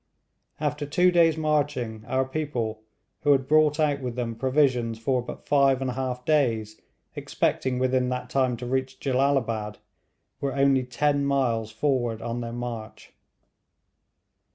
After 0.59 0.87
two 0.87 1.11
days' 1.11 1.37
marching 1.37 2.03
our 2.07 2.25
people, 2.25 2.81
who 3.19 3.33
had 3.33 3.47
brought 3.47 3.79
out 3.79 4.01
with 4.01 4.15
them 4.15 4.33
provisions 4.35 4.97
for 4.97 5.21
but 5.21 5.45
five 5.45 5.79
and 5.79 5.91
a 5.91 5.93
half 5.93 6.25
days, 6.25 6.81
expecting 7.15 7.77
within 7.77 8.09
that 8.09 8.27
time 8.27 8.57
to 8.57 8.65
reach 8.65 8.99
Jellalabad, 8.99 9.77
were 10.39 10.55
only 10.55 10.85
ten 10.85 11.23
miles 11.23 11.69
forward 11.69 12.19
on 12.19 12.41
their 12.41 12.51
march. 12.51 13.13